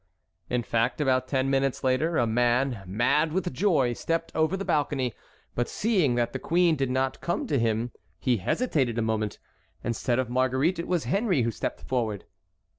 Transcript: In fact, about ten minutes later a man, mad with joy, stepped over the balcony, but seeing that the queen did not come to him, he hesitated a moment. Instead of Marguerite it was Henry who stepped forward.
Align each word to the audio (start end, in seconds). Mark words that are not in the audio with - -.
In 0.49 0.63
fact, 0.63 0.99
about 0.99 1.27
ten 1.27 1.51
minutes 1.51 1.83
later 1.83 2.17
a 2.17 2.25
man, 2.25 2.81
mad 2.87 3.31
with 3.31 3.53
joy, 3.53 3.93
stepped 3.93 4.31
over 4.35 4.57
the 4.57 4.65
balcony, 4.65 5.13
but 5.53 5.69
seeing 5.69 6.15
that 6.15 6.33
the 6.33 6.39
queen 6.39 6.75
did 6.75 6.89
not 6.89 7.21
come 7.21 7.45
to 7.45 7.59
him, 7.59 7.91
he 8.17 8.37
hesitated 8.37 8.97
a 8.97 9.03
moment. 9.03 9.37
Instead 9.83 10.17
of 10.17 10.27
Marguerite 10.27 10.79
it 10.79 10.87
was 10.87 11.03
Henry 11.03 11.43
who 11.43 11.51
stepped 11.51 11.81
forward. 11.81 12.25